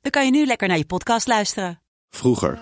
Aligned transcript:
dan 0.00 0.10
kan 0.10 0.24
je 0.24 0.30
nu 0.30 0.46
lekker 0.46 0.68
naar 0.68 0.78
je 0.78 0.84
podcast 0.84 1.26
luisteren. 1.26 1.80
Vroeger. 2.08 2.58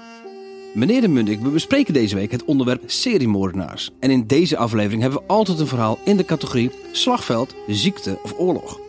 Meneer 0.75 1.01
de 1.01 1.09
Mundik, 1.09 1.41
we 1.41 1.49
bespreken 1.49 1.95
deze 1.95 2.15
week 2.15 2.31
het 2.31 2.45
onderwerp 2.45 2.83
seriemoordenaars. 2.87 3.91
En 4.01 4.11
in 4.11 4.27
deze 4.27 4.57
aflevering 4.57 5.03
hebben 5.03 5.21
we 5.21 5.27
altijd 5.27 5.59
een 5.59 5.67
verhaal 5.67 5.99
in 6.05 6.17
de 6.17 6.25
categorie 6.25 6.71
slagveld, 6.93 7.55
ziekte 7.67 8.19
of 8.23 8.35
oorlog. 8.39 8.81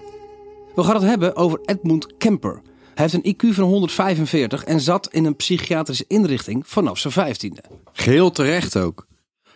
We 0.75 0.83
gaan 0.83 0.95
het 0.95 1.03
hebben 1.03 1.35
over 1.35 1.59
Edmund 1.65 2.17
Kemper. 2.17 2.61
Hij 2.95 3.07
heeft 3.07 3.13
een 3.13 3.35
IQ 3.35 3.53
van 3.53 3.63
145 3.63 4.63
en 4.63 4.79
zat 4.79 5.07
in 5.11 5.25
een 5.25 5.35
psychiatrische 5.35 6.05
inrichting 6.07 6.67
vanaf 6.67 6.97
zijn 6.97 7.13
vijftiende. 7.13 7.63
Geheel 7.93 8.31
terecht 8.31 8.77
ook. 8.77 9.07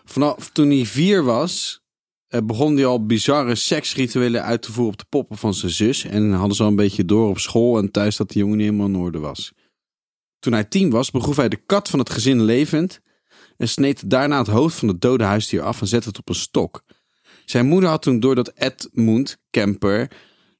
Vanaf 0.05 0.49
toen 0.49 0.69
hij 0.69 0.85
vier 0.85 1.23
was, 1.23 1.82
begon 2.43 2.75
hij 2.75 2.85
al 2.85 3.05
bizarre 3.05 3.55
seksrituelen 3.55 4.43
uit 4.43 4.61
te 4.61 4.71
voeren 4.71 4.93
op 4.93 4.99
de 4.99 5.05
poppen 5.09 5.37
van 5.37 5.53
zijn 5.53 5.71
zus. 5.71 6.03
En 6.03 6.31
hadden 6.31 6.55
ze 6.55 6.63
al 6.63 6.69
een 6.69 6.75
beetje 6.75 7.05
door 7.05 7.29
op 7.29 7.39
school 7.39 7.77
en 7.77 7.91
thuis 7.91 8.15
dat 8.15 8.31
de 8.31 8.39
jongen 8.39 8.57
niet 8.57 8.65
helemaal 8.65 8.87
in 8.87 8.95
orde 8.95 9.19
was. 9.19 9.53
Toen 10.39 10.53
hij 10.53 10.63
tien 10.63 10.89
was, 10.89 11.11
begroef 11.11 11.35
hij 11.35 11.49
de 11.49 11.61
kat 11.65 11.89
van 11.89 11.99
het 11.99 12.09
gezin 12.09 12.41
levend 12.41 13.01
en 13.57 13.69
sneed 13.69 14.09
daarna 14.09 14.37
het 14.37 14.47
hoofd 14.47 14.75
van 14.75 14.87
het 14.87 15.01
dode 15.01 15.23
huisdier 15.23 15.61
af 15.61 15.81
en 15.81 15.87
zette 15.87 16.07
het 16.07 16.17
op 16.17 16.29
een 16.29 16.35
stok. 16.35 16.83
Zijn 17.45 17.65
moeder 17.65 17.89
had 17.89 18.01
toen 18.01 18.19
door 18.19 18.35
dat 18.35 18.51
Edmund 18.55 19.37
Kemper 19.49 20.11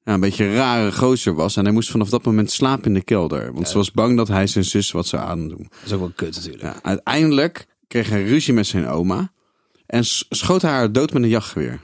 nou, 0.03 0.17
een 0.17 0.19
beetje 0.19 0.45
een 0.45 0.53
rare 0.53 0.91
gozer 0.91 1.33
was 1.33 1.55
en 1.55 1.63
hij 1.63 1.73
moest 1.73 1.91
vanaf 1.91 2.09
dat 2.09 2.23
moment 2.23 2.51
slapen 2.51 2.85
in 2.85 2.93
de 2.93 3.03
kelder. 3.03 3.53
Want 3.53 3.69
ze 3.69 3.77
was 3.77 3.91
bang 3.91 4.17
dat 4.17 4.27
hij 4.27 4.47
zijn 4.47 4.63
zus 4.63 4.91
wat 4.91 5.07
zou 5.07 5.23
aandoen. 5.23 5.67
Dat 5.69 5.85
is 5.85 5.91
ook 5.91 5.99
wel 5.99 6.11
kut 6.15 6.35
natuurlijk. 6.35 6.63
Ja, 6.63 6.79
uiteindelijk 6.81 7.65
kreeg 7.87 8.09
hij 8.09 8.23
ruzie 8.23 8.53
met 8.53 8.67
zijn 8.67 8.87
oma 8.87 9.31
en 9.85 10.05
schoot 10.29 10.61
haar 10.61 10.91
dood 10.91 11.13
met 11.13 11.23
een 11.23 11.29
jachtgeweer. 11.29 11.81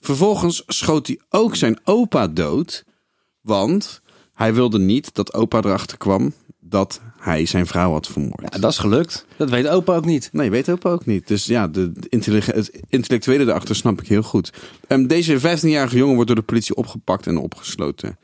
Vervolgens 0.00 0.62
schoot 0.66 1.06
hij 1.06 1.20
ook 1.28 1.56
zijn 1.56 1.78
opa 1.84 2.28
dood, 2.28 2.84
want 3.40 4.02
hij 4.32 4.54
wilde 4.54 4.78
niet 4.78 5.14
dat 5.14 5.34
opa 5.34 5.58
erachter 5.58 5.98
kwam 5.98 6.32
dat 6.60 7.00
hij 7.18 7.46
zijn 7.46 7.66
vrouw 7.66 7.92
had 7.92 8.06
vermoord. 8.06 8.52
Ja, 8.52 8.58
dat 8.58 8.70
is 8.70 8.78
gelukt. 8.78 9.26
Dat 9.36 9.50
weet 9.50 9.68
opa 9.68 9.96
ook 9.96 10.04
niet. 10.04 10.28
Nee, 10.32 10.50
weet 10.50 10.70
opa 10.70 10.90
ook 10.90 11.06
niet. 11.06 11.28
Dus 11.28 11.44
ja, 11.44 11.68
de, 11.68 11.92
het 12.10 12.70
intellectuele 12.88 13.44
erachter 13.44 13.76
snap 13.76 14.00
ik 14.00 14.08
heel 14.08 14.22
goed. 14.22 14.52
Ehm, 14.86 15.06
deze 15.06 15.40
15-jarige 15.40 15.96
jongen 15.96 16.14
wordt 16.14 16.26
door 16.26 16.36
de 16.36 16.46
politie 16.46 16.74
opgepakt 16.74 17.26
en 17.26 17.38
opgesloten. 17.38 18.18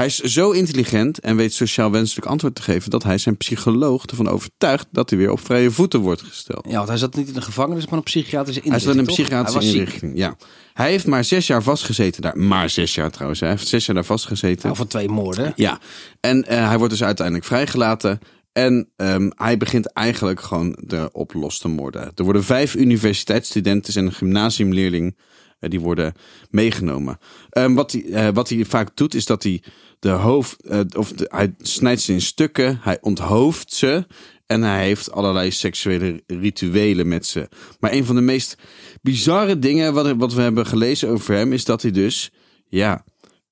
Hij 0.00 0.08
is 0.08 0.18
zo 0.18 0.50
intelligent 0.50 1.20
en 1.20 1.36
weet 1.36 1.52
sociaal 1.52 1.90
wenselijk 1.90 2.26
antwoord 2.26 2.54
te 2.54 2.62
geven 2.62 2.90
dat 2.90 3.02
hij 3.02 3.18
zijn 3.18 3.36
psycholoog 3.36 4.04
ervan 4.04 4.28
overtuigt 4.28 4.86
dat 4.90 5.10
hij 5.10 5.18
weer 5.18 5.30
op 5.30 5.40
vrije 5.40 5.70
voeten 5.70 6.00
wordt 6.00 6.22
gesteld. 6.22 6.66
Ja, 6.68 6.76
want 6.76 6.88
hij 6.88 6.96
zat 6.96 7.14
niet 7.14 7.28
in 7.28 7.34
de 7.34 7.42
gevangenis, 7.42 7.86
maar 7.86 7.98
op 7.98 8.04
psychiatrische 8.04 8.60
Hij 8.60 8.70
inrichting. 8.70 8.82
zat 8.82 8.92
in 8.92 8.98
een 8.98 9.06
toch? 9.06 9.26
psychiatrische 9.26 9.70
Hij 9.70 9.78
inrichting. 9.78 10.12
Ja. 10.16 10.36
Hij 10.72 10.90
heeft 10.90 11.06
maar 11.06 11.24
zes 11.24 11.46
jaar 11.46 11.62
vastgezeten 11.62 12.22
daar. 12.22 12.38
Maar 12.38 12.70
zes 12.70 12.94
jaar 12.94 13.10
trouwens. 13.10 13.40
Hij 13.40 13.48
heeft 13.48 13.68
zes 13.68 13.86
jaar 13.86 13.94
daar 13.94 14.04
vastgezeten. 14.04 14.62
Nou, 14.64 14.76
van 14.76 14.86
twee 14.86 15.08
moorden. 15.08 15.52
Ja, 15.56 15.78
en 16.20 16.46
eh, 16.46 16.68
hij 16.68 16.78
wordt 16.78 16.92
dus 16.92 17.02
uiteindelijk 17.02 17.46
vrijgelaten. 17.46 18.18
En 18.52 18.88
ehm, 18.96 19.30
hij 19.34 19.56
begint 19.56 19.92
eigenlijk 19.92 20.40
gewoon 20.40 20.78
erop 20.88 21.34
los 21.34 21.58
te 21.58 21.68
moorden. 21.68 22.12
Er 22.14 22.24
worden 22.24 22.44
vijf 22.44 22.74
universiteitsstudenten 22.74 23.94
en 23.94 24.06
een 24.06 24.12
gymnasiumleerling 24.12 25.16
eh, 25.60 25.70
die 25.70 25.80
worden 25.80 26.14
meegenomen. 26.50 27.18
Ehm, 27.50 27.74
wat, 27.74 27.92
hij, 27.92 28.04
eh, 28.04 28.28
wat 28.34 28.48
hij 28.48 28.64
vaak 28.64 28.96
doet 28.96 29.14
is 29.14 29.26
dat 29.26 29.42
hij 29.42 29.62
de 30.00 30.08
hoofd, 30.08 30.62
eh, 30.62 30.80
of 30.96 31.12
de, 31.12 31.26
hij 31.30 31.54
snijdt 31.58 32.00
ze 32.00 32.12
in 32.12 32.20
stukken, 32.20 32.78
hij 32.82 32.98
onthoofdt 33.00 33.72
ze 33.72 34.06
en 34.46 34.62
hij 34.62 34.84
heeft 34.84 35.12
allerlei 35.12 35.50
seksuele 35.50 36.22
rituelen 36.26 37.08
met 37.08 37.26
ze. 37.26 37.48
Maar 37.80 37.92
een 37.92 38.04
van 38.04 38.14
de 38.14 38.20
meest 38.20 38.56
bizarre 39.02 39.58
dingen 39.58 39.94
wat, 39.94 40.16
wat 40.16 40.32
we 40.34 40.42
hebben 40.42 40.66
gelezen 40.66 41.08
over 41.08 41.34
hem 41.34 41.52
is 41.52 41.64
dat 41.64 41.82
hij 41.82 41.90
dus, 41.90 42.30
ja, 42.68 43.04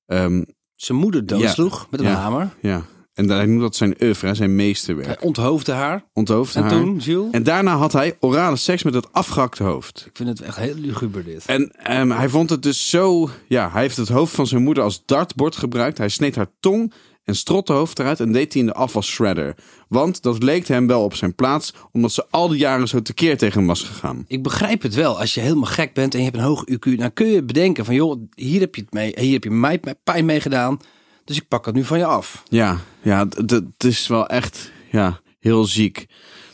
ehm, 0.05 0.43
Zijn 0.75 0.97
moeder 0.97 1.25
doodsloeg 1.25 1.87
met 1.89 1.99
een 1.99 2.05
Ja. 2.05 2.13
hamer. 2.15 2.55
ja. 2.61 2.85
En 3.19 3.29
hij 3.29 3.45
noemt 3.45 3.61
dat 3.61 3.75
zijn 3.75 3.95
oeuvre, 4.01 4.35
zijn 4.35 4.55
meesterwerk. 4.55 5.07
Hij 5.07 5.19
onthoofde 5.19 5.71
haar. 5.71 6.03
Onthoofd 6.13 6.55
En 6.55 6.61
haar. 6.61 6.71
toen, 6.71 6.97
Jules? 6.97 7.31
En 7.31 7.43
daarna 7.43 7.77
had 7.77 7.93
hij 7.93 8.17
orale 8.19 8.55
seks 8.55 8.83
met 8.83 8.93
het 8.93 9.13
afgehakte 9.13 9.63
hoofd. 9.63 10.03
Ik 10.05 10.17
vind 10.17 10.29
het 10.29 10.41
echt 10.41 10.57
heel 10.57 10.75
luguber 10.75 11.23
dit. 11.23 11.45
En 11.45 11.71
ehm, 11.83 12.09
hij 12.09 12.29
vond 12.29 12.49
het 12.49 12.63
dus 12.63 12.89
zo... 12.89 13.29
Ja, 13.47 13.69
hij 13.71 13.81
heeft 13.81 13.97
het 13.97 14.07
hoofd 14.07 14.35
van 14.35 14.47
zijn 14.47 14.63
moeder 14.63 14.83
als 14.83 15.03
dartbord 15.05 15.55
gebruikt. 15.55 15.97
Hij 15.97 16.09
sneed 16.09 16.35
haar 16.35 16.51
tong 16.59 16.93
en 17.23 17.35
strot 17.35 17.67
de 17.67 17.73
hoofd 17.73 17.99
eruit 17.99 18.19
en 18.19 18.31
deed 18.31 18.53
hij 18.53 18.61
in 18.61 18.67
de 18.67 18.73
afwas 18.73 19.07
shredder. 19.07 19.55
Want 19.87 20.21
dat 20.21 20.43
leek 20.43 20.67
hem 20.67 20.87
wel 20.87 21.03
op 21.03 21.15
zijn 21.15 21.35
plaats, 21.35 21.73
omdat 21.91 22.11
ze 22.11 22.25
al 22.29 22.47
die 22.47 22.57
jaren 22.59 22.87
zo 22.87 23.01
tekeer 23.01 23.37
tegen 23.37 23.57
hem 23.57 23.67
was 23.67 23.83
gegaan. 23.83 24.25
Ik 24.27 24.43
begrijp 24.43 24.81
het 24.81 24.95
wel. 24.95 25.19
Als 25.19 25.33
je 25.33 25.41
helemaal 25.41 25.63
gek 25.63 25.93
bent 25.93 26.13
en 26.13 26.19
je 26.19 26.25
hebt 26.25 26.37
een 26.37 26.43
hoog 26.43 26.63
IQ, 26.71 26.95
dan 26.97 27.13
kun 27.13 27.27
je 27.27 27.43
bedenken 27.43 27.85
van 27.85 27.95
joh, 27.95 28.21
hier 28.35 28.59
heb 28.59 28.75
je 28.75 28.81
het 28.81 28.93
mee, 28.93 29.13
hier 29.19 29.33
heb 29.33 29.43
je 29.43 29.51
mij 29.51 29.79
mij 29.83 29.95
pijn 30.03 30.25
mee 30.25 30.41
gedaan. 30.41 30.79
Dus 31.29 31.37
ik 31.37 31.47
pak 31.47 31.65
het 31.65 31.75
nu 31.75 31.83
van 31.83 31.97
je 31.97 32.05
af. 32.05 32.43
Ja, 32.47 32.77
ja, 33.01 33.25
d- 33.25 33.47
d- 33.47 33.51
het 33.51 33.83
is 33.83 34.07
wel 34.07 34.27
echt 34.27 34.71
ja, 34.91 35.19
heel 35.39 35.65
ziek. 35.65 36.05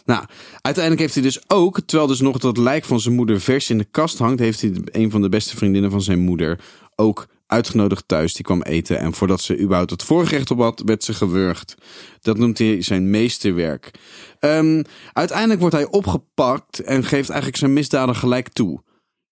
Nou, 0.05 0.25
uiteindelijk 0.61 1.03
heeft 1.03 1.13
hij 1.13 1.23
dus 1.23 1.49
ook, 1.49 1.79
terwijl 1.85 2.09
dus 2.09 2.19
nog 2.19 2.37
dat 2.37 2.57
lijk 2.57 2.85
van 2.85 2.99
zijn 2.99 3.15
moeder 3.15 3.41
vers 3.41 3.69
in 3.69 3.77
de 3.77 3.87
kast 3.91 4.17
hangt, 4.17 4.39
heeft 4.39 4.61
hij 4.61 4.71
een 4.85 5.11
van 5.11 5.21
de 5.21 5.29
beste 5.29 5.55
vriendinnen 5.57 5.91
van 5.91 6.01
zijn 6.01 6.19
moeder 6.19 6.59
ook 6.95 7.27
uitgenodigd 7.47 8.07
thuis. 8.07 8.33
Die 8.33 8.45
kwam 8.45 8.61
eten 8.61 8.99
en 8.99 9.13
voordat 9.13 9.41
ze 9.41 9.59
überhaupt 9.59 9.91
het 9.91 10.03
voorgerecht 10.03 10.51
op 10.51 10.59
had, 10.59 10.81
werd 10.85 11.03
ze 11.03 11.13
gewurgd. 11.13 11.75
Dat 12.21 12.37
noemt 12.37 12.57
hij 12.57 12.81
zijn 12.81 13.09
meesterwerk. 13.09 13.91
Ehm, 14.39 14.83
uiteindelijk 15.13 15.59
wordt 15.59 15.75
hij 15.75 15.87
opgepakt 15.87 16.79
en 16.79 17.03
geeft 17.03 17.29
eigenlijk 17.29 17.59
zijn 17.59 17.73
misdaden 17.73 18.15
gelijk 18.15 18.49
toe. 18.49 18.81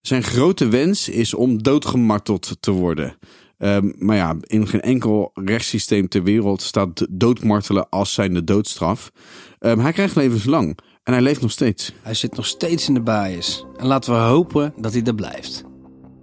Zijn 0.01 0.23
grote 0.23 0.67
wens 0.67 1.09
is 1.09 1.33
om 1.33 1.63
doodgemarteld 1.63 2.57
te 2.59 2.71
worden. 2.71 3.17
Ehm, 3.63 3.91
maar 3.97 4.15
ja, 4.15 4.35
in 4.41 4.67
geen 4.67 4.81
enkel 4.81 5.31
rechtssysteem 5.33 6.07
ter 6.07 6.23
wereld 6.23 6.61
staat 6.61 7.07
doodmartelen 7.09 7.89
als 7.89 8.13
zijn 8.13 8.33
de 8.33 8.43
doodstraf. 8.43 9.11
Ehm, 9.59 9.79
hij 9.79 9.91
krijgt 9.91 10.15
levenslang 10.15 10.77
en 11.03 11.13
hij 11.13 11.21
leeft 11.21 11.41
nog 11.41 11.51
steeds. 11.51 11.93
Hij 12.01 12.13
zit 12.13 12.35
nog 12.35 12.45
steeds 12.45 12.87
in 12.87 12.93
de 12.93 13.01
bias. 13.01 13.65
En 13.77 13.87
laten 13.87 14.13
we 14.13 14.19
hopen 14.19 14.73
dat 14.77 14.93
hij 14.93 15.03
er 15.03 15.15
blijft. 15.15 15.63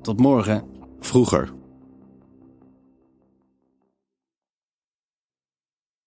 Tot 0.03 0.21
morgen. 0.21 0.65
Vroeger. 1.01 1.59